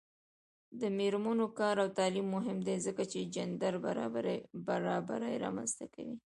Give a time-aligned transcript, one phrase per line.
[0.79, 3.73] د میرمنو کار او تعلیم مهم دی ځکه چې جنډر
[4.57, 6.15] برابري رامنځته کوي.